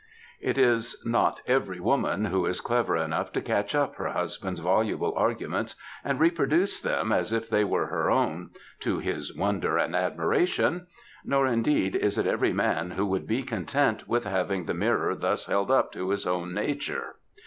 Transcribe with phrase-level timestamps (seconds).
[0.39, 5.13] It is not every woman who is clever enough to catch up her husband'^s voluble
[5.15, 8.49] arguments and reproduce them as if they were her own
[8.81, 10.87] ŌĆö ^to his wonder and admiration ŌĆö
[11.25, 15.45] nor, indeed, is it every man who would be content with having the mirror thus
[15.45, 17.17] held up to his own nature.